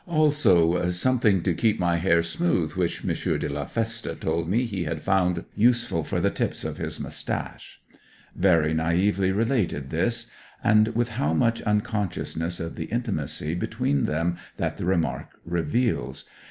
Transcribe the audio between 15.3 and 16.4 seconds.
reveals!